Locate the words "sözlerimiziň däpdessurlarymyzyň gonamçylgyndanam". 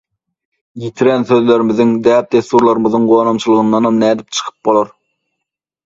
1.33-4.05